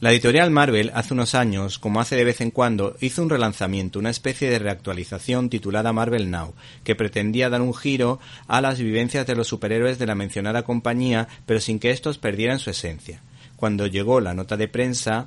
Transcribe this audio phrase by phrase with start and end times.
[0.00, 3.98] La editorial Marvel hace unos años, como hace de vez en cuando, hizo un relanzamiento,
[3.98, 9.26] una especie de reactualización titulada Marvel Now, que pretendía dar un giro a las vivencias
[9.26, 13.22] de los superhéroes de la mencionada compañía, pero sin que estos perdieran su esencia.
[13.56, 15.26] Cuando llegó la nota de prensa,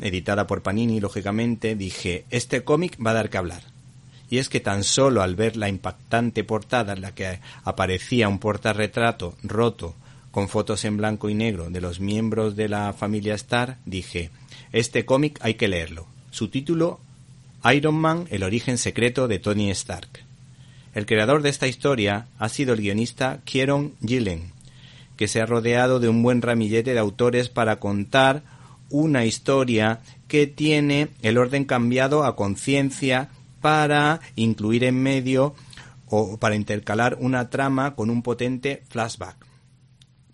[0.00, 3.62] editada por Panini, lógicamente, dije, este cómic va a dar que hablar.
[4.30, 8.38] Y es que tan solo al ver la impactante portada en la que aparecía un
[8.38, 9.96] portarretrato roto
[10.36, 14.28] con fotos en blanco y negro de los miembros de la familia Star, dije,
[14.70, 16.08] este cómic hay que leerlo.
[16.30, 17.00] Su título,
[17.74, 20.26] Iron Man, el origen secreto de Tony Stark.
[20.94, 24.52] El creador de esta historia ha sido el guionista Kieron Gillen,
[25.16, 28.42] que se ha rodeado de un buen ramillete de autores para contar
[28.90, 33.30] una historia que tiene el orden cambiado a conciencia
[33.62, 35.54] para incluir en medio
[36.10, 39.46] o para intercalar una trama con un potente flashback.